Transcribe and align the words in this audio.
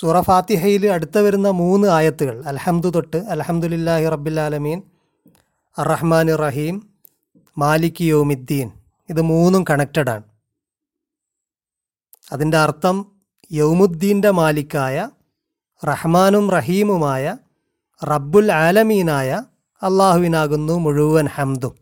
സൂറ 0.00 0.20
ഫാത്തിഹയിൽ 0.20 0.86
അടുത്ത 0.86 1.18
വരുന്ന 1.18 1.50
മൂന്ന് 1.50 1.88
ആയത്തുകൾ 1.88 2.44
അൽഹംദു 2.46 2.88
തൊട്ട് 2.88 3.16
അൽഹംദുലില്ലാഹി 3.16 4.08
റബ്ബിലാലമീൻ 4.08 4.82
അറഹ്മാൻ 5.78 6.36
റഹീം 6.36 6.88
മാലിക് 7.58 8.02
യൗമിദ്ദീൻ 8.02 8.70
ഇത് 9.08 9.22
മൂന്നും 9.22 9.64
കണക്റ്റഡ് 9.70 10.10
ആണ്. 10.10 10.22
അതിന്റെ 12.32 12.58
അർത്ഥം 12.58 13.12
യൗമുദ്ദീന്റെ 13.52 14.30
മാലിക്കായ 14.30 15.10
റഹ്മാനും 15.86 16.50
റഹീമുമായ 16.50 17.36
റബ്ബുൽ 18.04 18.52
ആലമീനായ 18.52 19.42
അള്ളാഹുവിനാകുന്നു 19.82 20.78
മുഴുവൻ 20.78 21.26
ഹംദും. 21.26 21.78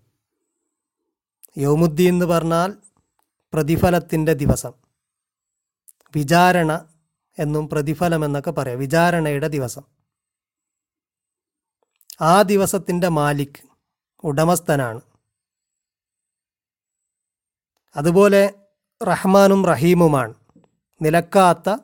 യൗമുദ്ദീൻ 1.58 2.14
എന്ന് 2.14 2.26
പറഞ്ഞാൽ 2.26 2.72
പ്രതിഫലത്തിന്റെ 3.52 4.32
ദിവസം. 4.32 4.72
വിചാരണ 6.16 6.95
എന്നും 7.38 7.68
പ്രതിഫലം 7.68 8.24
എന്നൊക്കെ 8.24 8.50
പറയാം. 8.50 8.78
വിചാരണയുടെ 8.78 9.48
ദിവസം. 9.48 9.82
ആ 12.20 12.42
ദിവസത്തിന്റെ 12.42 13.08
മാലിക് 13.08 13.68
ഉടമസ്ഥനാണ്. 14.24 15.00
അതുപോലെ 17.96 18.54
റഹ്മാനും 19.02 19.66
റഹീമുമാണ്. 19.66 20.34
നിലക്കാത്ത 21.02 21.76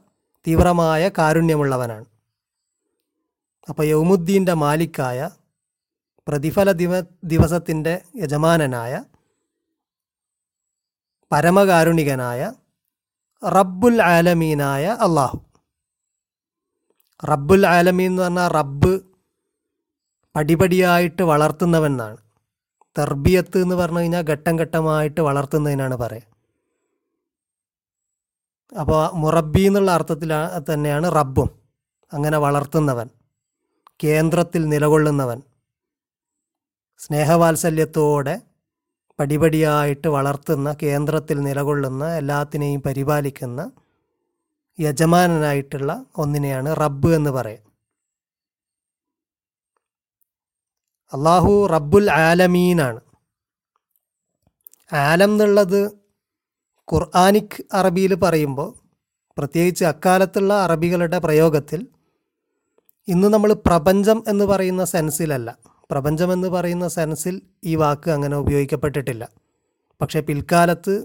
തീവ്രമായ 0.47 1.11
കാരുണ്യമുള്ളവനാണ്. 1.19 2.05
അപ്പോൾ 3.69 3.83
യൗമുദ്ദീന്റെ 3.83 4.53
മാലിക്കായ 4.53 5.31
പ്രതിഫല 6.29 6.73
ദിവ 6.73 7.01
ദിവസത്തിന്റെ 7.25 8.03
യജമാനനായ 8.17 9.05
പരമകാരുണികനായ 11.33 12.53
റബ്ബുൽ 13.45 14.03
ആലമീനായ 14.03 14.87
അള്ളാഹു. 14.87 15.52
റബ്ബുൽ 17.23 17.67
ആലമീൻ 17.67 18.11
എന്ന് 18.11 18.23
പറഞ്ഞാൽ 18.23 18.49
റബ്ബ് 18.59 18.93
പടിപടിയായിട്ട് 20.35 21.23
വളർത്തുന്നവൻ 21.23 21.93
എന്നാണ് 21.93 22.19
തർബിയത്ത് 22.97 23.59
എന്ന് 23.65 23.75
പറഞ്ഞു 23.75 24.01
കഴിഞ്ഞാൽ 24.01 24.23
ഘട്ടം 24.23 24.55
ഘട്ടമായിട്ട് 24.61 25.21
വളർത്തുന്നതിനാണ് 25.21 25.97
പറയുക. 25.97 26.29
അപ്പോൾ 28.73 29.03
മുറബി 29.23 29.63
എന്നുള്ള 29.69 29.91
അർത്ഥത്തിൽ 29.91 30.33
തന്നെയാണ് 30.73 31.07
റബ്ബും. 31.15 31.49
അങ്ങനെ 32.13 32.39
വളർത്തുന്നവൻ 32.39 33.09
കേന്ദ്രത്തിൽ 34.05 34.63
നിലകൊള്ളുന്നവൻ 34.69 35.41
സ്നേഹവാത്സല്യത്തോടെ 37.01 38.35
പടിപടിയായിട്ട് 39.19 40.09
വളർത്തുന്ന 40.09 40.69
കേന്ദ്രത്തിൽ 40.83 41.39
നിലകൊള്ളുന്ന 41.43 42.05
എല്ലാത്തിനെയും 42.17 42.81
പരിപാലിക്കുന്ന 42.83 43.61
യജമാനനായിട്ടുള്ള 44.81 46.05
ഒന്നിനെയാണ് 46.17 46.77
റബ്ബ് 46.77 47.15
എന്ന് 47.15 47.31
പറയും. 47.31 47.73
അള്ളാഹു 51.13 51.67
റബ്ബുൽ 51.67 52.11
ആലമീനാണ്. 52.11 53.01
ആലം 54.93 55.31
എന്നുള്ളത് 55.31 55.87
ഖുർആാനിക് 56.93 57.63
അറബിയിൽ 57.73 58.15
പറയുമ്പോൾ 58.15 58.75
പ്രത്യേകിച്ച് 59.39 59.85
അക്കാലത്തുള്ള 59.85 60.55
അറബികളുടെ 60.55 61.19
പ്രയോഗത്തിൽ 61.19 61.87
ഇന്ന് 63.09 63.29
നമ്മൾ 63.29 63.53
പ്രപഞ്ചം 63.53 64.25
എന്ന് 64.29 64.45
പറയുന്ന 64.45 64.85
സെൻസിലല്ല. 64.85 65.59
പ്രപഞ്ചം 65.91 66.33
എന്ന് 66.33 66.49
പറയുന്ന 66.49 66.89
സെൻസിൽ 66.89 67.43
ഈ 67.65 67.77
വാക്ക് 67.77 68.11
അങ്ങനെ 68.11 68.37
ഉപയോഗിക്കപ്പെട്ടിട്ടില്ല. 68.37 69.29
പക്ഷേ 70.01 70.21
പിൽക്കാലത്ത് 70.21 71.05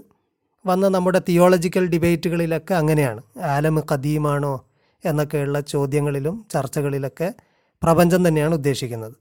വന്ന 0.68 0.88
നമ്മുടെ 0.88 1.20
തിയോളജിക്കൽ 1.28 1.84
ഡിബേറ്റുകളിലൊക്കെ 1.86 2.74
അങ്ങനെയാണ്. 2.74 3.22
ആലം 3.54 3.76
കദീമാണോ 3.92 4.54
എന്നൊക്കെയുള്ള 5.04 5.60
ചോദ്യങ്ങളിലും 5.60 6.46
ചർച്ചകളിലൊക്കെ 6.52 7.28
പ്രപഞ്ചം 7.82 8.28
തന്നെയാണ് 8.28 8.54
ഉദ്ദേശിക്കുന്നത്. 8.54 9.14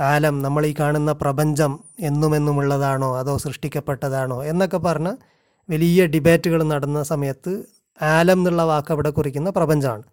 ആലം 0.00 0.42
നമ്മൾ 0.42 0.62
ഈ 0.66 0.74
കാണുന്ന 0.80 1.12
പ്രപഞ്ചം 1.12 1.72
എന്നുമെന്നുമുള്ളതാണോ 2.00 3.08
അതോ 3.18 3.36
സൃഷ്ടിക്കപ്പെട്ടതാണോ 3.36 4.38
എന്നൊക്കെ 4.44 4.76
പറഞ്ഞ് 4.76 5.12
വലിയ 5.68 6.06
ഡിബേറ്റുകൾ 6.06 6.60
നടന്ന 6.62 7.00
സമയത്ത് 7.02 7.52
ആലം 8.02 8.38
എന്നുള്ള 8.38 8.62
വാക്ക് 8.62 8.92
അവിടെ 8.92 9.10
കുറിക്കുന്ന 9.10 9.50
പ്രപഞ്ചമാണ്. 9.50 10.04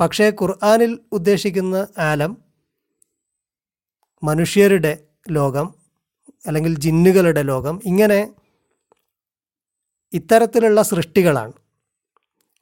പക്ഷേ 0.00 0.26
ഖുർആാനിൽ 0.40 0.92
ഉദ്ദേശിക്കുന്ന 1.12 1.76
ആലം 1.98 2.32
മനുഷ്യരുടെ 4.22 4.92
ലോകം 5.30 5.66
അല്ലെങ്കിൽ 6.46 6.78
ജിന്നുകളുടെ 6.78 7.42
ലോകം 7.42 7.80
ഇങ്ങനെ 7.84 8.34
ഇത്തരത്തിലുള്ള 10.12 10.82
സൃഷ്ടികളാണ്. 10.82 11.52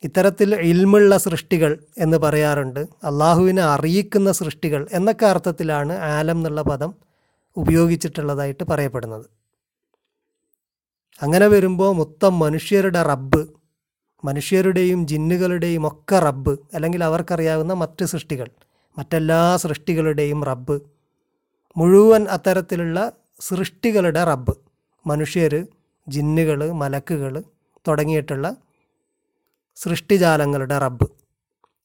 ഇത്തരത്തിൽ 0.05 0.55
ഇൽമുള്ള 0.55 1.17
സൃഷ്ടികൾ 1.17 1.85
എന്ന് 1.99 2.17
പറയാറുണ്ട്. 2.17 2.81
അള്ളാഹുവിനെ 2.81 3.63
അറിയിക്കുന്ന 3.63 4.33
സൃഷ്ടികൾ 4.33 4.89
എന്നൊക്കെ 4.93 5.27
അർത്ഥത്തിലാണ് 5.27 5.99
ആലം 5.99 6.37
എന്നുള്ള 6.37 6.63
പദം 6.63 6.95
ഉപയോഗിച്ചിട്ടുള്ളതായിട്ട് 7.57 8.65
പറയപ്പെടുന്നത്. 8.71 9.27
അങ്ങനെ 11.23 11.47
വരുമ്പോൾ 11.47 11.95
മൊത്തം 11.95 12.39
മനുഷ്യരുടെ 12.39 13.03
റബ്ബ് 13.03 13.47
മനുഷ്യരുടെയും 14.25 15.07
ജിന്നുകളുടെയും 15.07 15.87
ഒക്കെ 15.87 16.19
റബ്ബ് 16.19 16.59
അല്ലെങ്കിൽ 16.75 17.05
അവർക്കറിയാവുന്ന 17.05 17.73
മറ്റ് 17.73 18.05
സൃഷ്ടികൾ 18.05 18.49
മറ്റെല്ലാ 18.99 19.57
സൃഷ്ടികളുടെയും 19.57 20.45
റബ്ബ് 20.45 20.81
മുഴുവൻ 21.77 22.25
അത്തരത്തിലുള്ള 22.29 23.13
സൃഷ്ടികളുടെ 23.47 24.25
റബ്ബ്. 24.25 24.55
മനുഷ്യർ 25.07 25.67
ജിന്നുകൾ 26.09 26.73
മലക്കുകൾ 26.73 27.35
തുടങ്ങിയിട്ടുള്ള 27.89 28.57
സൃഷ്ടിജാലങ്ങളുടെ 29.77 30.79
റബ്ബ്. 30.79 31.07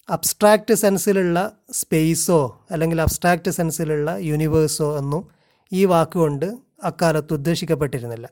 അബ്സ്ട്രാക്റ്റ് 0.10 0.74
സെൻസിലുള്ള 0.74 1.38
സ്പേസോ 1.72 2.40
അല്ലെങ്കിൽ 2.72 3.02
അബ്സ്ട്രാക്റ്റ് 3.02 3.52
സെൻസിലുള്ള 3.52 4.18
യൂണിവേഴ്സോ 4.30 4.98
ഒന്നും 4.98 5.24
ഈ 5.72 5.86
വാക്കുകൊണ്ട് 5.86 6.46
അക്കാലത്ത് 6.84 7.34
ഉദ്ദേശിക്കപ്പെട്ടിരുന്നില്ല. 7.34 8.28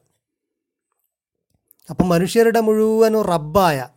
അപ്പം 1.89 2.09
മനുഷ്യരുടെ 2.09 2.59
മുഴുവനും 2.59 3.21
റബ്ബായ 3.21 3.87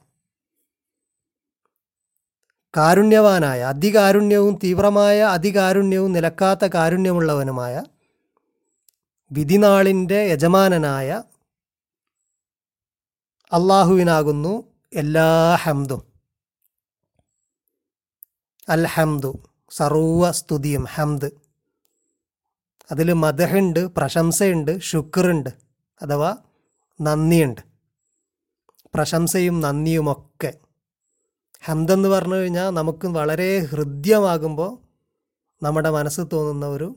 കാരുണ്യവാനായ 2.77 3.61
അതികാരുണ്യവും 3.65 4.59
തീവ്രമായ 4.65 5.19
അതികാരുണ്യവും 5.23 6.13
നിലക്കാത്ത 6.13 6.67
കാരുണ്യമുള്ളവനുമായ 6.75 7.83
വിധിനാളിന്റെ 9.33 10.23
യജമാനനായ 10.23 11.23
അള്ളാഹുവിനാകുന്നു 13.53 14.65
എല്ലാ 14.93 15.55
ഹംദും. 15.55 16.13
അൽ 18.69 18.87
ഹംദു 18.87 19.43
സർവ 19.71 20.31
സ്തുതിയും 20.31 20.85
ഹംദ്. 20.85 21.31
അതിൽ 22.91 23.13
മദഹുണ്ട് 23.13 23.87
പ്രശംസയുണ്ട് 23.87 24.79
ശുക്റുണ്ട് 24.81 25.51
അഥവാ 26.03 26.37
നന്ദിയുണ്ട്. 27.01 27.61
പ്രശംസയും 28.95 29.61
നന്ദിയുമൊക്കെ. 29.61 30.55
ഹംദെന്ന് 31.65 32.09
പറഞ്ഞു 32.09 32.35
കഴിഞ്ഞാൽ 32.35 32.71
നമുക്ക് 32.71 33.07
വളരെ 33.07 33.59
ഹൃദ്യമാകുമ്പോൾ 33.59 34.79
നമ്മുടെ 35.63 35.91
മനസ്സ് 35.91 36.21
തോന്നുന്ന 36.33 36.67
ഒരു 36.67 36.97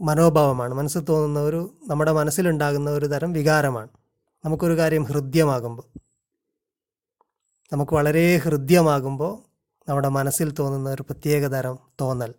മനോഭാവമാണ്. 0.00 0.74
മനസ്സിൽ 0.74 1.00
തോന്നുന്ന 1.00 1.40
ഒരു 1.40 1.78
നമ്മുടെ 1.88 2.12
മനസ്സിലുണ്ടാകുന്ന 2.12 2.90
ഒരു 2.90 3.06
തരം 3.06 3.32
വികാരമാണ്. 3.32 3.88
നമുക്കൊരു 4.44 4.76
കാര്യം 4.76 5.04
ഹൃദ്യമാകുമ്പോൾ 5.04 6.00
നമുക്ക് 7.72 7.92
വളരെ 7.92 8.36
ഹൃദ്യമാകുമ്പോൾ 8.36 9.50
നമ്മുടെ 9.88 10.08
മനസ്സിൽ 10.08 10.54
തോന്നുന്ന 10.58 10.90
ഒരു 10.90 11.02
പ്രത്യേക 11.02 11.46
തരം 11.46 11.78
തോന്നൽ. 12.00 12.34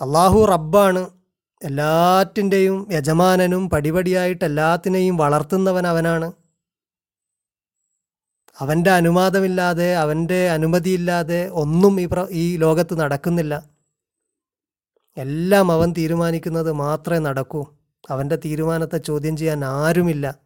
അള്ളാഹു 0.00 0.44
റബ്ബാണ് 0.44 1.10
എല്ലാറ്റിന്റെയും 1.62 2.88
യജമാനനും 2.92 3.70
പടിപടിയായിട്ട് 3.70 4.44
എല്ലാത്തിനെയും 4.44 5.16
വളർത്തുന്നവൻ 5.16 5.86
അവനാണ്. 5.86 6.32
അവന്റെ 8.58 8.90
അനുവാദമില്ലാതെ 8.90 9.94
അവന്റെ 9.94 10.50
അനുമതിയില്ലാതെ 10.50 11.48
ഒന്നും 11.48 12.00
ഈ 12.00 12.06
പ്ര 12.06 12.26
ഈ 12.30 12.56
ലോകത്ത് 12.56 12.98
നടക്കുന്നില്ല. 13.00 13.75
എല്ലാം 15.16 15.72
അവൻ 15.72 15.94
തീരുമാനിക്കുന്നത് 15.98 16.72
മാത്രമേ 16.72 17.18
നടക്കൂ. 17.18 17.66
അവന്റെ 18.10 18.36
തീരുമാനത്തെ 18.36 18.98
ചോദ്യം 18.98 19.36
ചെയ്യാൻ 19.36 19.64
ആരുമില്ല. 19.64 20.38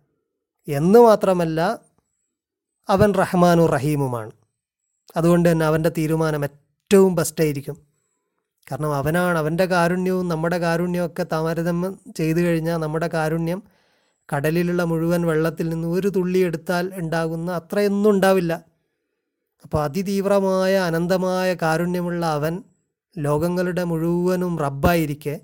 എന്ന് 0.69 0.99
മാത്രമല്ല 0.99 1.78
അവൻ 2.88 3.14
റഹ്മാനും 3.14 3.67
റഹീമുമാണ്. 3.67 4.31
അതുകൊണ്ട് 5.17 5.52
തന്നെ 5.52 5.67
അവന്റെ 5.67 5.90
തീരുമാനം 5.99 6.44
ഏറ്റവും 6.44 7.14
ബെസ്റ്റായിരിക്കും 7.14 7.90
കാരണം 8.70 8.94
അവനാണ് 8.94 9.38
അവന്റെ 9.38 9.64
കാരുണ്യവും 9.64 10.28
നമ്മുടെ 10.28 10.58
കാരുണ്യവും 10.58 11.06
ഒക്കെ 11.06 11.26
താരതമ്യം 11.32 11.99
ചെയ്തു 12.16 12.38
കഴിഞ്ഞാൽ 12.38 12.76
നമ്മുടെ 12.76 13.11
കാരുണ്യം 13.14 13.62
കടലിലുള്ള 14.37 14.84
മുഴുവൻ 14.84 15.23
വെള്ളത്തിൽ 15.23 15.69
നിന്ന് 15.69 15.88
ഒരു 15.88 16.08
തുള്ളി 16.08 16.38
എടുത്താൽ 16.38 16.93
ഉണ്ടാകുന്ന 16.94 17.52
അത്രയൊന്നും 17.52 18.11
ഉണ്ടാവില്ല. 18.11 18.64
അപ്പോൾ 19.64 19.84
അതിതീവ്രമായ 19.84 20.76
അനന്തമായ 20.76 21.55
കാരുണ്യമുള്ള 21.55 22.26
അവൻ 22.26 22.62
ലോകങ്ങളുടെ 23.18 23.84
മുഴുവനും 23.84 24.58
റബ്ബായിരിക്കെ 24.58 25.40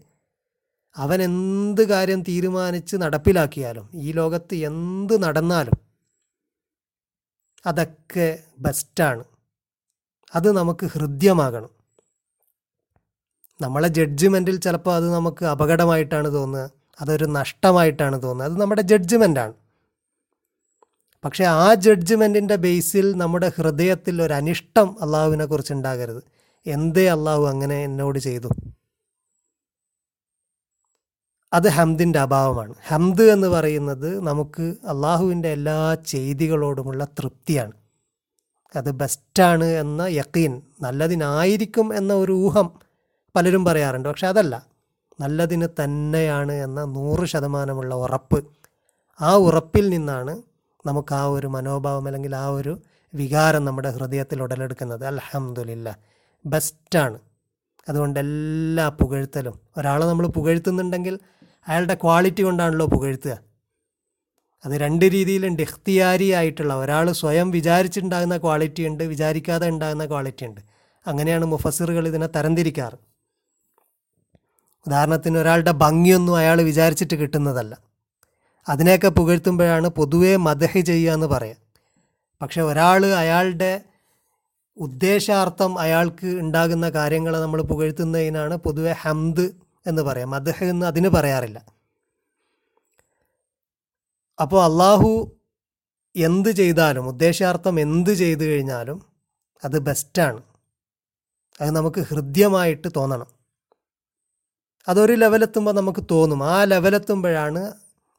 അവൻ 0.97 1.23
എന്ത് 1.23 1.89
കാര്യം 1.89 2.23
തീരുമാനിച്ച് 2.23 2.97
നടപ്പിലാക്കിയാലും 2.97 3.91
ഈ 3.95 4.13
ലോകത്ത് 4.13 4.55
എന്ത് 4.55 5.23
നടന്നാലും 5.23 5.79
അതൊക്കെ 7.67 8.39
ബെസ്റ്റാണ്. 8.59 9.25
അത് 10.35 10.53
നമുക്ക് 10.53 10.87
ഹൃദ്യമാകണം. 10.87 11.71
നമ്മളെ 13.61 13.89
ജഡ്ജ്മെന്റിൽ 13.89 14.57
ചിലപ്പോൾ 14.61 14.95
അത് 14.95 15.15
നമുക്ക് 15.15 15.45
അപകടമായിട്ടാണ് 15.45 16.33
തോന്നുക 16.33 16.71
അതൊരു 17.01 17.25
നഷ്ടമായിട്ടാണ് 17.25 18.23
തോന്നുന്നത് 18.23 18.55
അത് 18.55 18.61
നമ്മുടെ 18.61 18.83
ജഡ്ജ്മെന്റാണ് 18.83 19.55
പക്ഷേ 21.25 21.45
ആ 21.45 21.75
ജഡ്ജ്മെന്റിന്റെ 21.75 22.57
ബേസിൽ 22.57 23.17
നമ്മുടെ 23.17 23.53
ഹൃദയത്തിൽ 23.57 24.23
ഒരു 24.23 24.33
അനിഷ്ടം 24.33 24.97
അള്ളാഹുവിനെ 25.03 25.45
കുറിച്ച് 25.45 25.73
ഉണ്ടാകരുത്. 25.73 26.36
എന്തേ 26.67 27.07
അള്ളാഹു 27.07 27.47
അങ്ങനെ 27.47 27.85
എന്നോട് 27.85 28.19
ചെയ്തു? 28.19 28.49
അത് 31.53 31.69
ഹംദിന്റെ 31.69 32.19
അഭാവമാണ്. 32.19 32.75
ഹംദ് 32.89 33.23
എന്ന് 33.23 33.49
പറയുന്നത് 33.49 34.21
നമുക്ക് 34.21 34.63
അള്ളാഹുവിന്റെ 34.63 35.49
എല്ലാ 35.49 35.95
ചെയ്തികളോടുമുള്ള 35.95 37.05
തൃപ്തിയാണ്. 37.05 37.73
അത് 38.77 38.91
ബെസ്റ്റാണ് 38.91 39.65
എന്ന 39.65 40.03
യക്കീൻ 40.03 40.63
നല്ലതിനായിരിക്കും 40.83 41.97
എന്ന 41.97 42.15
ഒരു 42.15 42.33
ഊഹം 42.33 42.71
പലരും 43.37 43.65
പറയാറുണ്ട്. 43.65 44.09
പക്ഷെ 44.09 44.27
അതല്ല 44.27 44.67
നല്ലതിന് 45.21 45.69
തന്നെയാണ് 45.85 46.53
എന്ന 46.53 46.85
നൂറ് 46.85 47.27
ശതമാനമുള്ള 47.27 47.95
ഉറപ്പ്. 47.95 48.47
ആ 49.21 49.37
ഉറപ്പിൽ 49.37 49.89
നിന്നാണ് 49.89 50.43
നമുക്ക് 50.87 51.15
ആ 51.15 51.25
ഒരു 51.25 51.47
മനോഭാവം 51.47 52.07
അല്ലെങ്കിൽ 52.07 52.37
ആ 52.37 52.47
ഒരു 52.47 52.81
വികാരം 53.15 53.65
നമ്മുടെ 53.65 53.91
ഹൃദയത്തിൽ 53.91 54.43
ഉടലെടുക്കുന്നത്. 54.43 55.07
അൽഹംദുലില്ല 55.07 55.99
ബെസ്റ്റാണ്. 56.47 57.19
അതുകൊണ്ട് 57.89 58.21
എല്ലാ 58.21 58.89
പുകഴ്ത്തലും. 58.89 59.61
ഒരാളെ 59.77 60.07
നമ്മൾ 60.07 60.27
പുകഴ്ത്തുന്നുണ്ടെങ്കിൽ 60.27 61.19
അയാളുടെ 61.69 61.95
ക്വാളിറ്റി 61.95 62.43
കൊണ്ടാണല്ലോ 62.43 62.87
പുകഴ്ത്തുക. 62.87 63.39
അത് 64.65 64.73
രണ്ട് 64.73 65.05
രീതിയിലുണ്ട്. 65.05 65.63
ഇഖ്തിയാരി 65.63 66.31
ആയിട്ടുള്ള 66.31 66.75
ഒരാൾ 66.75 67.13
സ്വയം 67.13 67.51
വിചാരിച്ചിട്ടുണ്ടാകുന്ന 67.51 68.37
ക്വാളിറ്റി 68.37 68.87
ഉണ്ട് 68.87 69.05
വിചാരിക്കാതെ 69.05 69.69
ഉണ്ടാകുന്ന 69.69 70.07
ക്വാളിറ്റി 70.07 70.47
ഉണ്ട്. 70.47 70.61
അങ്ങനെയാണ് 71.07 71.45
മുഫസിറുകൾ 71.45 72.09
ഇതിനെ 72.09 72.27
തരംതിരിക്കാറ്. 72.27 72.97
ഉദാഹരണത്തിന് 74.87 75.39
ഒരാളുടെ 75.39 75.71
ഭംഗിയൊന്നും 75.71 76.37
അയാൾ 76.37 76.63
വിചാരിച്ചിട്ട് 76.63 77.15
കിട്ടുന്നതല്ല. 77.15 77.79
അതിനെയൊക്കെ 78.69 79.09
പുകഴ്ത്തുമ്പോഴാണ് 79.09 79.89
പൊതുവേ 79.89 80.37
മദഹി 80.37 80.81
ചെയ്യുക 80.81 81.13
എന്ന് 81.13 81.27
പറയുക 81.27 81.57
പക്ഷെ 82.43 82.63
ഒരാൾ 82.63 83.07
അയാളുടെ 83.07 83.81
ഉദ്ദേശാർത്ഥം 84.77 85.79
അയാൾക്ക് 85.79 86.27
ഉണ്ടാകുന്ന 86.27 86.89
കാര്യങ്ങളെ 86.91 87.39
നമ്മൾ 87.39 87.63
പുകഴ്ത്തുന്നതിനാണ് 87.63 88.57
പൊതുവെ 88.57 88.93
ഹംദ് 88.93 89.51
എന്ന് 89.87 90.03
പറയാം. 90.03 90.35
അദ്ദേഹം 90.35 90.71
എന്ന് 90.71 90.87
അതിന് 90.87 91.09
പറയാറില്ല. 91.09 91.67
അപ്പോൾ 94.41 94.65
അള്ളാഹു 94.65 95.37
എന്ത് 96.17 96.49
ചെയ്താലും 96.49 97.09
ഉദ്ദേശാർത്ഥം 97.09 97.81
എന്ത് 97.81 98.11
ചെയ്തു 98.11 98.45
കഴിഞ്ഞാലും 98.45 99.07
അത് 99.65 99.79
ബെസ്റ്റാണ് 99.79 100.43
അത് 101.61 101.71
നമുക്ക് 101.71 102.01
ഹൃദ്യമായിട്ട് 102.01 102.89
തോന്നണം. 102.97 103.27
അതൊരു 104.89 105.13
ലെവലെത്തുമ്പോൾ 105.13 105.73
നമുക്ക് 105.73 106.05
തോന്നും. 106.11 106.45
ആ 106.45 106.65
ലെവലെത്തുമ്പോഴാണ് 106.65 107.73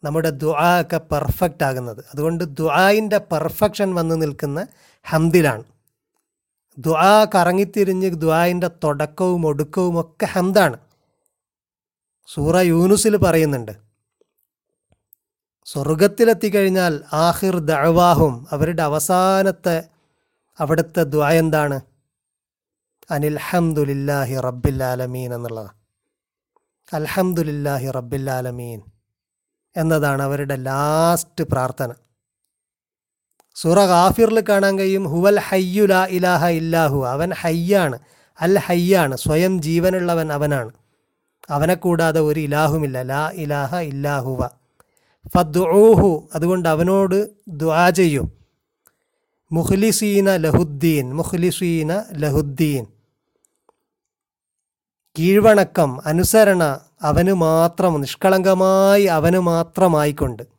നമ്മുടെ 0.03 0.29
ദുആ 0.29 0.81
ഒക്കെ 0.81 0.97
പെർഫെക്റ്റ് 0.97 1.63
ആകുന്നത്. 1.63 2.05
അതുകൊണ്ട് 2.13 2.43
ദുആയിന്റെ 2.43 3.17
പെർഫെക്ഷൻ 3.17 3.93
വന്ന് 3.93 4.21
നിൽക്കുന്ന 4.21 4.67
ഹംദിലാണ്. 5.03 5.63
ദുആ 6.77 7.25
കറങ്ങിത്തിരിഞ്ഞ് 7.25 8.11
ദ്വായിന്റെ 8.11 8.67
തുടക്കവും 8.83 9.47
ഒടുക്കവും 9.47 9.99
ഒക്കെ 10.01 10.25
ഹന്താണ്. 10.25 10.77
സൂറ 12.27 12.57
യൂനുസിൽ 12.57 13.17
പറയുന്നുണ്ട്. 13.17 13.71
സ്വർഗത്തിലെത്തിക്കഴിഞ്ഞാൽ 15.65 17.03
ആഹിർ 17.13 17.59
ദഴവാഹും 17.59 18.47
അവരുടെ 18.51 18.83
അവസാനത്തെ 18.83 19.83
അവിടുത്തെ 20.59 21.03
ദ്വാ 21.03 21.29
എന്താണ്? 21.31 21.81
അനിൽഹംദുലില്ലാഹി 23.11 24.35
റബ്ബില്ലാലമീൻ 24.35 25.33
എന്നുള്ളതാണ് 25.33 25.75
അൽഹംദുലില്ലാഹി 26.93 27.91
റബ്ബില്ലാലമീൻ 27.91 28.81
എന്നതാണ് 29.75 30.21
അവരുടെ 30.21 30.55
ലാസ്റ്റ് 30.55 31.43
പ്രാർത്ഥന. 31.43 31.91
സൂറ 33.61 33.85
ഗാഫിറിൽ 33.85 34.39
കാണാൻ 34.49 34.79
കഴിയും 34.79 35.03
ഹുവൽ 35.03 35.39
ഹയ്യു 35.39 35.85
ലാ 35.85 36.07
ഇലാഹ 36.09 36.45
ഇല്ലാഹു 36.45 37.05
അവൻ 37.05 37.31
ഹയ്യാണ് 37.41 37.99
അൽ 38.41 38.57
ഹയ്യാണ് 38.57 39.17
സ്വയം 39.17 39.61
ജീവനുള്ളവൻ 39.61 40.33
അവനാണ്. 40.33 40.71
അവനെ 41.49 41.73
കൂടാതെ 41.73 42.19
ഒരു 42.19 42.39
ഇലാഹുമില്ല 42.39 43.01
ലാ 43.01 43.31
ഇലാഹ 43.33 43.75
ഇല്ലാഹുവ 43.75 44.47
ഫദ്ഊഹു 45.35 46.29
അതുകൊണ്ട് 46.35 46.69
അവനോട് 46.69 47.29
ദുആ 47.47 47.89
ചെയ്യും. 47.89 48.31
മുഖ്ലിസീന 49.51 50.35
ലഹുദ്ദീൻ 50.35 51.13
മുഖ്ലിസീന 51.13 52.03
ലഹുദ്ദീൻ. 52.11 52.85
കീഴ്വണക്കം 55.19 56.07
അനുസരണ 56.07 56.79
അവന് 57.01 57.33
മാത്രം 57.33 58.01
നിഷ്കളങ്കമായി 58.01 59.03
അവന് 59.03 59.39
മാത്രമായിക്കൊണ്ട്. 59.39 60.56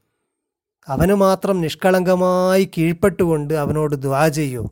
അവന് 0.89 1.15
മാത്രം 1.15 1.61
നിഷ്കളങ്കമായി 1.61 2.71
കീഴ്പ്പെട്ടുകൊണ്ട് 2.79 3.55
അവനോട് 3.55 3.97
ദ്വാ 3.97 4.29
ചെയ്യൂ. 4.29 4.71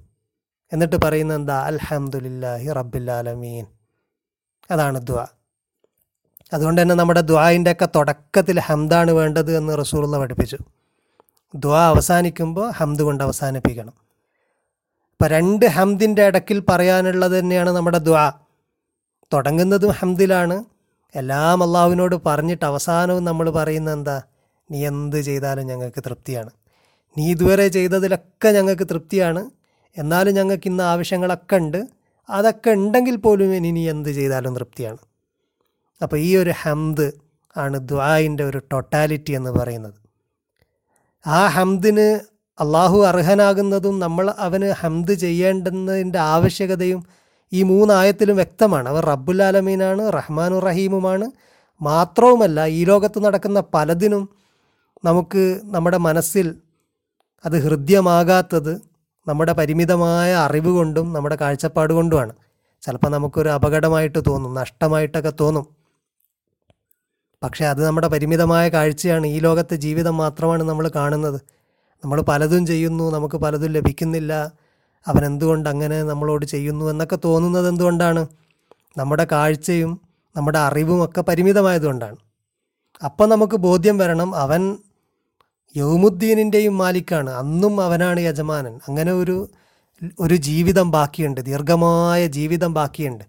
എന്നിട്ട് 0.73 0.97
പറയുന്ന 1.05 1.35
എന്താ? 1.35 1.57
അലഹമുല്ലാഹി 1.61 2.73
റബ്ബില്ലാലമീൻ 2.73 3.67
അതാണ് 4.71 4.99
ദ്വാ 5.07 5.27
അതുകൊണ്ട് 6.53 6.83
തന്നെ 6.83 6.95
നമ്മുടെ 6.95 7.21
ദ്വായിന്റെ 7.21 7.73
ഒക്കെ 7.73 7.89
തുടക്കത്തിൽ 7.97 8.61
ഹംദാണ് 8.61 9.11
വേണ്ടത് 9.11 9.57
എന്ന് 9.57 9.79
റസൂറുള്ള 9.79 10.19
പഠിപ്പിച്ചു. 10.19 10.59
ദ്വാ 11.55 11.87
അവസാനിക്കുമ്പോൾ 11.87 12.71
ഹംദ് 12.71 13.03
കൊണ്ട് 13.03 13.25
അവസാനിപ്പിക്കണം. 13.25 13.95
ഇപ്പം 15.13 15.27
രണ്ട് 15.27 15.67
ഹംദിന്റെ 15.67 16.27
ഇടയ്ക്കിൽ 16.27 16.63
പറയാനുള്ളത് 16.69 17.39
തന്നെയാണ് 17.39 17.71
നമ്മുടെ 17.71 17.99
ദ്വാ 17.99 18.33
തുടങ്ങുന്നതും 19.35 19.91
ഹംദിലാണ്. 19.91 20.65
എല്ലാം 21.15 21.63
അള്ളാഹുവിനോട് 21.63 22.17
പറഞ്ഞിട്ട് 22.27 22.65
അവസാനവും 22.65 23.25
നമ്മൾ 23.25 23.51
പറയുന്നത് 23.51 23.95
എന്താ? 23.95 24.23
നീ 24.71 24.87
എന്ത് 24.87 25.21
ചെയ്താലും 25.21 25.67
ഞങ്ങൾക്ക് 25.67 26.01
തൃപ്തിയാണ്. 26.01 26.51
നീ 27.17 27.31
ഇതുവരെ 27.31 27.69
ചെയ്തതിലൊക്കെ 27.69 28.49
ഞങ്ങൾക്ക് 28.51 28.83
തൃപ്തിയാണ്. 28.83 29.51
എന്നാലും 29.97 30.35
ഞങ്ങൾക്ക് 30.35 30.69
ഇന്ന് 30.69 30.83
ആവശ്യങ്ങളൊക്കെ 30.83 31.57
ഉണ്ട്. 31.57 31.89
അതൊക്കെ 32.29 32.71
ഉണ്ടെങ്കിൽ 32.71 33.17
പോലും 33.17 33.55
ഇനി 33.55 33.71
നീ 33.71 33.91
എന്ത് 33.91 34.09
ചെയ്താലും 34.09 34.55
തൃപ്തിയാണ്. 34.55 34.99
അപ്പോൾ 36.03 36.17
ഈ 36.17 36.37
ഒരു 36.37 36.51
ഹംദ് 36.63 37.13
ആണ് 37.57 37.77
ദ്വായിന്റെ 37.77 38.45
ഒരു 38.45 38.59
ടൊട്ടാലിറ്റി 38.73 39.33
എന്ന് 39.33 39.51
പറയുന്നത്. 39.51 39.95
ആ 41.27 41.47
ഹംദിന് 41.47 42.21
അള്ളാഹു 42.61 43.05
അർഹനാകുന്നതും 43.05 43.99
നമ്മൾ 43.99 44.31
അവന് 44.31 44.73
ഹംദ് 44.73 45.13
ചെയ്യേണ്ടുന്നതിന്റെ 45.13 46.19
ആവശ്യകതയും 46.19 47.07
ഈ 47.53 47.63
മൂന്നായത്തിലും 47.63 48.37
വ്യക്തമാണ്. 48.37 48.89
അവർ 48.89 49.05
റബ്ബുലാലമീനാണ് 49.05 50.13
റഹ്മാനു 50.13 50.59
റഹീമുമാണ് 50.59 51.33
മാത്രവുമല്ല 51.83 52.67
ഈ 52.67 52.85
ലോകത്ത് 52.85 53.25
നടക്കുന്ന 53.25 53.61
പലതിനും 53.75 54.46
നമുക്ക് 55.05 55.61
നമ്മുടെ 55.65 55.97
മനസ്സിൽ 55.97 56.55
അത് 57.45 57.65
ഹൃദ്യമാകാത്തത് 57.65 58.81
നമ്മുടെ 59.29 59.53
പരിമിതമായ 59.53 60.35
അറിവ് 60.35 60.69
കൊണ്ടും 60.69 61.13
നമ്മുടെ 61.13 61.37
കാഴ്ചപ്പാട് 61.37 61.93
കൊണ്ടുമാണ് 61.93 62.33
ചിലപ്പോൾ 62.83 63.09
നമുക്കൊരു 63.09 63.49
അപകടമായിട്ട് 63.49 64.19
തോന്നും 64.27 64.55
നഷ്ടമായിട്ടൊക്കെ 64.55 65.33
തോന്നും. 65.41 65.67
പക്ഷേ 67.43 67.65
അത് 67.65 67.87
നമ്മുടെ 67.87 68.09
പരിമിതമായ 68.09 68.69
കാഴ്ചയാണ്. 68.69 69.27
ഈ 69.27 69.39
ലോകത്തെ 69.39 69.77
ജീവിതം 69.77 70.17
മാത്രമാണ് 70.17 70.63
നമ്മൾ 70.63 70.91
കാണുന്നത്. 70.95 71.41
നമ്മൾ 72.05 72.21
പലതും 72.21 72.67
ചെയ്യുന്നു 72.67 73.11
നമുക്ക് 73.11 73.37
പലതും 73.37 73.73
ലഭിക്കുന്നില്ല. 73.73 74.53
അവൻ 75.07 75.27
എന്തുകൊണ്ട് 75.27 75.69
അങ്ങനെ 75.69 76.03
നമ്മളോട് 76.03 76.47
ചെയ്യുന്നു 76.47 76.91
എന്നൊക്കെ 76.91 77.19
തോന്നുന്നത് 77.25 77.69
എന്തുകൊണ്ടാണ്? 77.69 78.27
നമ്മുടെ 78.97 79.27
കാഴ്ചയും 79.33 80.01
നമ്മുടെ 80.37 80.59
അറിവും 80.59 81.05
ഒക്കെ 81.05 81.21
പരിമിതമായതുകൊണ്ടാണ്. 81.21 82.17
അപ്പം 83.05 83.29
നമുക്ക് 83.29 83.57
ബോധ്യം 83.57 83.99
വരണം 83.99 84.35
അവൻ 84.35 84.77
യൗമുദ്ദീനിന്റെയും 85.77 86.79
മാലിക്കാണ്. 86.79 87.31
അന്നും 87.31 87.81
അവനാണ് 87.81 88.21
യജമാനൻ. 88.21 88.81
അങ്ങനെ 88.89 89.13
ഒരു 89.13 89.49
ഒരു 90.21 90.35
ജീവിതം 90.35 90.91
ബാക്കിയുണ്ട്. 90.91 91.41
ദീർഘമായ 91.41 92.27
ജീവിതം 92.27 92.75
ബാക്കിയുണ്ട്. 92.75 93.25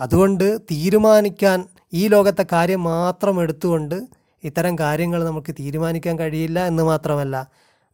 അതുകൊണ്ട് 0.00 0.58
തീരുമാനിക്കാൻ 0.60 1.64
ഈ 1.92 2.08
ലോകത്തെ 2.08 2.44
കാര്യം 2.52 2.82
മാത്രം 2.82 3.40
എടുത്തുകൊണ്ട് 3.40 4.06
ഇത്തരം 4.44 4.78
കാര്യങ്ങൾ 4.78 5.24
നമുക്ക് 5.24 5.54
തീരുമാനിക്കാൻ 5.60 6.18
കഴിയില്ല 6.18 6.66
എന്ന് 6.66 6.82
മാത്രമല്ല 6.82 7.46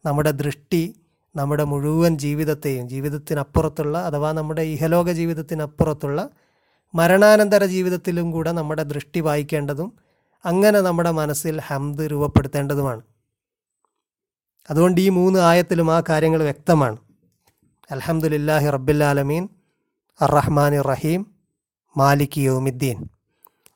നമ്മുടെ 0.05 0.31
ദൃഷ്ടി 0.31 0.95
നമ്മുടെ 1.35 1.63
മുഴുവൻ 1.63 2.17
ജീവിതത്തെയും 2.17 2.89
ജീവിതത്തിനപ്പുറത്തുള്ള 2.89 3.97
അഥവാ 3.97 4.31
നമ്മുടെ 4.31 4.61
ഇഹലോക 4.61 5.11
ജീവിതത്തിനപ്പുറത്തുള്ള 5.11 6.29
മരണാനന്തര 6.95 7.65
ജീവിതത്തിലും 7.65 8.31
കൂടെ 8.31 8.51
നമ്മുടെ 8.51 8.83
ദൃഷ്ടി 8.83 9.19
വായിക്കേണ്ടതും 9.19 10.08
അങ്ങനെ 10.45 10.79
നമ്മുടെ 10.81 11.11
മനസ്സിൽ 11.11 11.59
ഹംദ് 11.59 12.11
രൂപപ്പെടുത്തേണ്ടതുമാണ്. 12.11 13.01
അതുകൊണ്ട് 14.69 15.01
ഈ 15.01 15.09
മൂന്ന് 15.09 15.39
ആയത്തിലും 15.39 15.91
ആ 15.95 16.03
കാര്യങ്ങൾ 16.09 16.43
വ്യക്തമാണ്. 16.43 16.97
അലഹമുല്ലാഹി 17.91 18.69
റബ്ബില്ലാലമീൻ 18.69 19.49
അറഹ്മാൻ 20.21 20.81
റഹീം 20.81 21.21
മാലിക് 21.97 22.39
യോമിദ്ദീൻ. 22.39 23.09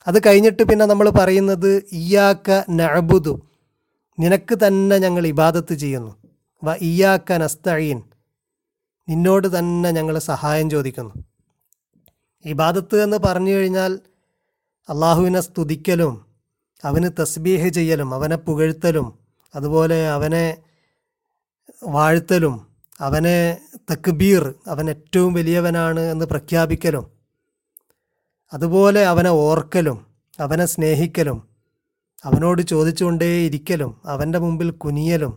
അത് 0.08 0.20
കഴിഞ്ഞിട്ട് 0.25 0.63
പിന്നെ 0.63 0.86
നമ്മൾ 0.86 1.10
പറയുന്നത് 1.10 1.86
ഇയാക്ക 1.91 2.63
നഅബുദു. 2.70 3.41
നിനക്ക് 4.20 4.55
തന്നെ 4.67 4.98
ഞങ്ങൾ 4.98 5.27
ഇബാദത്ത് 5.27 5.74
ചെയ്യുന്നു. 5.74 6.12
വ 6.63 6.74
ഇയാക്ക 6.74 7.34
നസ്തഴീൻ 7.34 8.03
നിന്നോട് 9.10 9.60
തന്നെ 9.60 9.91
ഞങ്ങൾ 9.91 10.20
സഹായം 10.20 10.70
ചോദിക്കുന്നു. 10.70 11.13
ഇബാദത്ത് 12.46 13.03
എന്ന് 13.03 13.17
പറഞ്ഞു 13.17 13.51
കഴിഞ്ഞാൽ 13.51 14.00
അള്ളാഹുവിനെ 14.89 15.41
സ്തുതിക്കലും 15.41 16.33
അവന് 16.84 17.10
തസ്ബീഹ് 17.20 17.70
ചെയ്യലും 17.70 18.13
അവനെ 18.13 18.36
പുകഴ്ത്തലും 18.36 19.08
അതുപോലെ 19.56 20.08
അവനെ 20.10 20.46
വാഴ്ത്തലും 21.96 22.56
അവനെ 23.02 23.38
തക്ബീർ 23.92 24.44
അവൻ 24.68 24.90
ഏറ്റവും 24.90 25.34
വലിയവനാണ് 25.34 26.00
എന്ന് 26.13 26.25
പ്രഖ്യാപിക്കലും 26.25 27.06
അതുപോലെ 28.54 29.02
അവനെ 29.06 29.30
ഓർക്കലും 29.30 29.98
അവനെ 30.40 30.66
സ്നേഹിക്കലും 30.66 31.40
അവനോട് 32.25 32.62
ചോദിച്ചുകൊണ്ടേ 32.62 33.30
ഇരിക്കലും 33.48 34.02
അവന്റെ 34.06 34.40
മുമ്പിൽ 34.40 34.72
കുനിയലും 34.84 35.34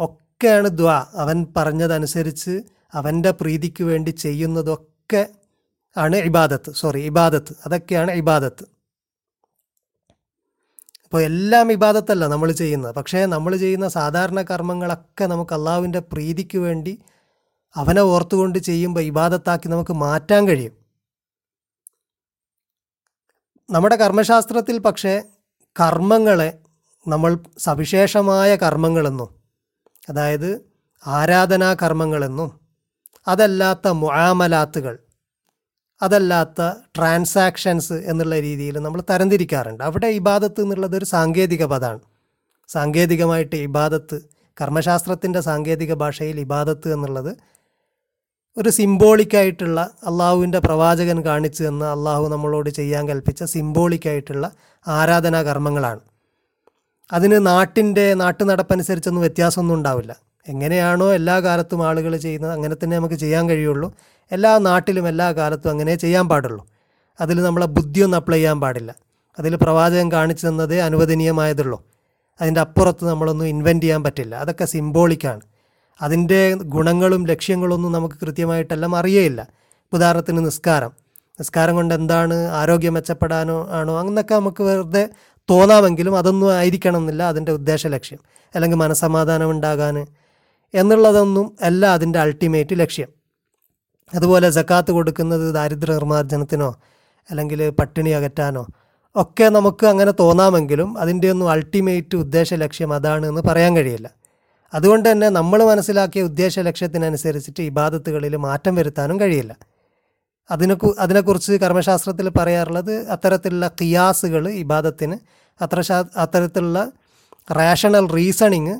ഒക്കെയാണ് 0.00 0.68
ദ്വ. 0.68 0.90
അവൻ 1.14 1.46
പറഞ്ഞതനുസരിച്ച് 1.56 2.54
അവന്റെ 2.94 3.30
പ്രീതിക്ക് 3.30 3.84
വേണ്ടി 3.84 4.10
ചെയ്യുന്നതൊക്കെ 4.10 5.22
ആണ് 5.96 6.16
ഇബാദത്ത് 6.28 6.70
സോറി 6.72 7.00
ഇബാദത്ത് 7.00 7.52
അതൊക്കെയാണ് 7.66 8.10
ഇബാദത്ത്. 8.12 8.64
അപ്പോൾ 11.08 11.22
എല്ലാം 11.22 11.72
ഇബാദത്തല്ല 11.72 12.26
നമ്മൾ 12.26 12.52
ചെയ്യുന്നത്. 12.52 12.94
പക്ഷേ 12.94 13.26
നമ്മൾ 13.26 13.56
ചെയ്യുന്ന 13.56 13.88
സാധാരണ 13.88 14.42
കർമ്മങ്ങളൊക്കെ 14.42 15.24
നമുക്ക് 15.24 15.54
അള്ളാഹുവിന്റെ 15.54 15.98
പ്രീതിക്ക് 15.98 16.58
വേണ്ടി 16.58 16.92
അവനെ 17.76 18.00
ഓർത്തുകൊണ്ട് 18.00 18.58
ചെയ്യുമ്പോൾ 18.58 19.00
ഇബാദത്താക്കി 19.00 19.68
നമുക്ക് 19.68 19.92
മാറ്റാൻ 19.92 20.48
കഴിയും. 20.48 20.74
നമ്മുടെ 23.70 23.96
കർമ്മശാസ്ത്രത്തിൽ 23.96 24.78
പക്ഷേ 24.78 25.22
കർമ്മങ്ങളെ 25.80 26.50
നമ്മൾ 27.08 27.38
സവിശേഷമായ 27.58 28.56
കർമ്മങ്ങളെന്നും 28.56 29.30
അതായത് 30.10 30.50
ആരാധനാ 31.06 31.74
കർമ്മങ്ങളെന്നും 31.74 32.60
അതല്ലാത്ത 33.28 33.88
മുആമലാത്തുകൾ 33.88 35.07
അതല്ലാത്ത 36.02 36.70
ട്രാൻസാക്ഷൻസ് 36.96 37.92
എന്നുള്ള 37.92 38.40
രീതിയിൽ 38.40 38.78
നമ്മൾ 38.78 39.02
തരംതിരിക്കാറുണ്ട്. 39.10 39.84
അവിടെ 39.84 40.06
ഇബാദത്ത് 40.06 40.60
എന്നുള്ളത് 40.60 40.96
ഒരു 40.96 41.04
സാങ്കേതിക 41.04 41.64
പദമാണ് 41.64 42.00
സാങ്കേതികമായിട്ട് 42.68 43.56
ഇബാദത്ത് 43.56 44.20
കർമ്മശാസ്ത്രത്തിന്റെ 44.60 45.40
സാങ്കേതിക 45.40 45.94
ഭാഷയിൽ 45.94 46.40
ഇബാദത്ത് 46.40 46.92
എന്നുള്ളത് 46.92 47.36
ഒരു 48.56 48.68
സിംബോളിക്കായിട്ടുള്ള 48.68 49.80
അള്ളാഹുവിന്റെ 49.80 50.58
പ്രവാചകൻ 50.58 51.24
കാണിച്ചു 51.24 51.64
എന്ന് 51.64 51.86
അള്ളാഹു 51.86 52.28
നമ്മളോട് 52.28 52.70
ചെയ്യാൻ 52.70 53.08
കൽപ്പിച്ച 53.08 53.44
സിംബോളിക്കായിട്ടുള്ള 53.44 54.50
ആരാധനാ 54.88 55.42
കർമ്മങ്ങളാണ്. 55.42 56.00
അതിന് 57.12 57.46
നാട്ടിന്റെ 57.46 58.14
നാട്ടു 58.14 58.44
നടപ്പനുസരിച്ചൊന്നും 58.44 59.22
വ്യത്യാസമൊന്നും 59.22 59.74
ഉണ്ടാവില്ല. 59.74 60.16
എങ്ങനെയാണോ 60.48 61.12
എല്ലാ 61.12 61.40
കാലത്തും 61.40 61.86
ആളുകൾ 61.88 62.16
ചെയ്യുന്നത് 62.16 62.52
അങ്ങനെ 62.52 62.76
തന്നെ 62.84 62.96
നമുക്ക് 62.96 63.14
ചെയ്യാൻ 63.14 63.48
കഴിയുള്ളൂ. 63.48 63.94
എല്ലാ 64.32 64.58
നാട്ടിലും 64.58 65.08
എല്ലാ 65.08 65.32
കാലത്തും 65.32 65.70
അങ്ങനെ 65.70 65.94
ചെയ്യാൻ 65.94 66.28
പാടുള്ളൂ. 66.28 66.66
അതിൽ 67.20 67.42
നമ്മളെ 67.42 67.66
ബുദ്ധിയൊന്നും 67.66 68.18
അപ്ലൈ 68.18 68.36
ചെയ്യാൻ 68.36 68.60
പാടില്ല. 68.60 68.94
അതിൽ 69.38 69.56
പ്രവാചകൻ 69.56 70.12
കാണിച്ചു 70.12 70.48
തന്നതേ 70.48 70.80
അനുവദനീയമായതുള്ളൂ. 70.80 71.84
അതിന്റെ 72.40 72.60
അപ്പുറത്ത് 72.60 73.04
നമ്മളൊന്നും 73.04 73.46
ഇൻവെന്റ് 73.46 73.82
ചെയ്യാൻ 73.82 74.02
പറ്റില്ല. 74.02 74.34
അതൊക്കെ 74.34 74.64
സിംബോളിക്കാണ് 74.64 75.40
അതിന്റെ 76.02 76.54
ഗുണങ്ങളും 76.54 77.26
ലക്ഷ്യങ്ങളൊന്നും 77.26 77.92
നമുക്ക് 77.92 78.14
കൃത്യമായിട്ടെല്ലാം 78.22 78.96
അറിയേയില്ല. 78.96 79.48
ഉദാഹരണത്തിന് 79.92 80.46
നിസ്കാരം. 80.46 80.90
നിസ്കാരം 81.40 81.74
കൊണ്ട് 81.74 81.94
എന്താണ് 81.94 82.34
ആരോഗ്യം 82.34 82.94
മെച്ചപ്പെടാനോ 82.94 83.68
ആണോ 83.70 83.98
അങ്ങനൊക്കെ 83.98 84.34
നമുക്ക് 84.34 84.62
വെറുതെ 84.62 85.08
തോന്നാമെങ്കിലും 85.50 86.18
അതൊന്നും 86.18 86.54
ആയിരിക്കണം 86.54 86.96
എന്നില്ല 86.96 87.22
അതിന്റെ 87.22 87.52
ഉദ്ദേശ 87.52 87.86
ലക്ഷ്യം. 87.86 88.18
അല്ലെങ്കിൽ 88.54 88.76
മനസമാധാനം 88.76 89.50
ഉണ്ടാകാൻ 89.50 90.06
എന്നുള്ളതൊന്നും 90.74 91.56
അല്ല 91.62 91.86
അതിന്റെ 91.86 92.18
അൾട്ടിമേറ്റ് 92.18 92.70
ലക്ഷ്യം. 92.72 93.17
അതുപോലെ 94.14 94.50
ജക്കാത്ത് 94.50 94.90
കൊടുക്കുന്നത് 94.90 95.54
ദാരിദ്ര്യ 95.54 95.92
നിർമ്മാർജനത്തിനോ 95.92 96.76
അല്ലെങ്കിൽ 97.30 97.70
പട്ടിണി 97.70 98.10
അകറ്റാനോ 98.10 98.66
ഒക്കെ 99.16 99.48
നമുക്ക് 99.48 99.86
അങ്ങനെ 99.86 100.10
തോന്നാമെങ്കിലും 100.10 100.98
അതിന്റെ 100.98 101.30
ഒന്നും 101.30 101.50
അൾട്ടിമേറ്റ് 101.50 102.16
ഉദ്ദേശ 102.16 102.54
ലക്ഷ്യം 102.54 102.94
അതാണ് 102.94 103.26
എന്ന് 103.26 103.40
പറയാൻ 103.40 103.76
കഴിയില്ല. 103.76 104.10
അതുകൊണ്ട് 104.74 105.12
തന്നെ 105.12 105.28
നമ്മൾ 105.28 105.64
മനസ്സിലാക്കിയ 105.64 106.22
ഉദ്ദേശ 106.22 106.58
ലക്ഷ്യത്തിനനുസരിച്ചിട്ട് 106.58 107.62
ഇബാദത്തുകളിൽ 107.62 108.36
മാറ്റം 108.36 108.74
വരുത്താനും 108.74 109.20
കഴിയില്ല. 109.20 109.56
അതിനെ 110.50 110.76
അതിനെക്കുറിച്ച് 110.98 111.52
കർമ്മശാസ്ത്രത്തിൽ 111.52 112.28
പറയാറുള്ളത് 112.28 113.08
അത്തരത്തിലുള്ള 113.08 113.70
കിയാസുകൾ 113.80 114.48
ഇബാദത്തിന് 114.48 115.18
അത്ര 115.62 115.82
അത്തരത്തിലുള്ള 116.16 116.92
റാഷണൽ 117.52 118.08
റീസണിങ് 118.08 118.78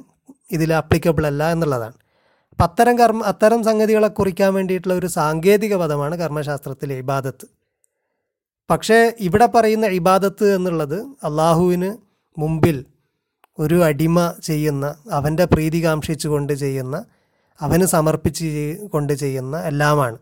ഇതിൽ 0.51 0.75
അപ്ലിക്കബിൾ 0.75 1.27
അല്ല 1.27 1.53
എന്നുള്ളതാണ്. 1.53 1.93
അപ്പം 2.59 2.71
അത്തരം 2.71 2.99
കർമ്മ 2.99 3.23
അത്തരം 3.23 3.65
സംഗതികളെ 3.65 4.09
കുറിക്കാൻ 4.09 4.55
വേണ്ടിയിട്ടുള്ള 4.55 4.95
ഒരു 4.95 5.07
സാങ്കേതിക 5.07 5.77
പദമാണ് 5.77 6.17
കർമ്മശാസ്ത്രത്തിലെ 6.17 6.95
ഇബാദത്ത്. 6.95 7.47
പക്ഷേ 8.71 9.13
ഇവിടെ 9.21 9.47
പറയുന്ന 9.47 9.87
ഇബാദത്ത് 9.87 10.55
എന്നുള്ളത് 10.55 10.95
അള്ളാഹുവിന് 11.01 11.97
മുമ്പിൽ 12.39 12.85
ഒരു 13.59 13.85
അടിമ 13.85 14.35
ചെയ്യുന്ന 14.45 14.95
അവന്റെ 15.11 15.45
പ്രീതി 15.45 15.85
കാംക്ഷിച്ചുകൊണ്ട് 15.85 16.53
ചെയ്യുന്ന 16.53 17.05
അവന് 17.61 17.85
സമർപ്പിച്ച് 17.85 18.79
കൊണ്ട് 18.93 19.13
ചെയ്യുന്ന 19.13 19.61
എല്ലാമാണ്. 19.61 20.19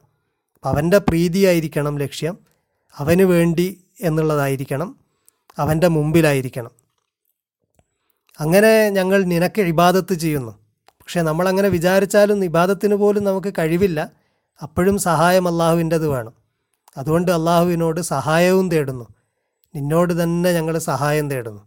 അവന്റെ 0.64 0.98
പ്രീതിയായിരിക്കണം 0.98 1.98
ലക്ഷ്യം 1.98 2.38
അവന് 2.96 3.22
വേണ്ടി 3.22 3.84
എന്നുള്ളതായിരിക്കണം 4.00 4.96
അവന്റെ 5.58 5.88
മുമ്പിലായിരിക്കണം. 5.88 6.70
അങ്ങനെ 8.40 8.90
ഞങ്ങൾ 8.90 9.24
നിനക്ക് 9.24 9.62
ഇബാദത്ത് 9.62 10.14
ചെയ്യുന്നു. 10.14 10.65
പക്ഷേ 11.06 11.22
നമ്മളങ്ങനെ 11.22 11.68
വിചാരിച്ചാലും 11.68 12.44
ഇബാദത്തിന് 12.44 12.94
പോലും 12.94 13.25
നമുക്ക് 13.25 13.54
കഴിവില്ല. 13.58 14.10
അപ്പോഴും 14.62 14.98
സഹായം 14.98 15.48
അള്ളാഹുവിന്റെത് 15.48 16.08
വേണം. 16.08 16.32
അതുകൊണ്ട് 16.96 17.30
അള്ളാഹുവിനോട് 17.30 18.00
സഹായവും 18.00 18.68
തേടുന്നു. 18.68 19.04
നിന്നോട് 19.75 20.22
തന്നെ 20.22 20.52
ഞങ്ങൾ 20.52 20.78
സഹായം 20.78 21.30
തേടുന്നു. 21.30 21.62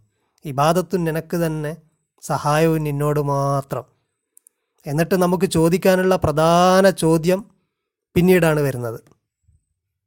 ഇബാദത്തും 0.45 1.03
നിനക്ക് 1.03 1.37
തന്നെ 1.37 1.77
സഹായവും 2.21 2.83
നിന്നോട് 2.83 3.19
മാത്രം. 3.19 3.83
എന്നിട്ട് 4.87 5.15
നമുക്ക് 5.15 5.45
ചോദിക്കാനുള്ള 5.45 6.15
പ്രധാന 6.15 6.89
ചോദ്യം 6.89 7.45
പിന്നീടാണ് 8.15 8.59
വരുന്നത്. 8.59 8.99